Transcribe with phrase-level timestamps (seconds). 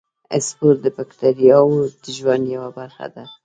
[0.47, 3.23] سپور د باکتریاوو د ژوند یوه برخه ده.